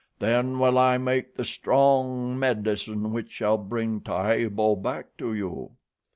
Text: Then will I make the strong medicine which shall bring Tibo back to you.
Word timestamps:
Then 0.17 0.57
will 0.57 0.79
I 0.79 0.97
make 0.97 1.35
the 1.35 1.43
strong 1.43 2.39
medicine 2.39 3.11
which 3.13 3.29
shall 3.29 3.59
bring 3.59 4.01
Tibo 4.01 4.75
back 4.75 5.15
to 5.19 5.31
you. 5.31 5.73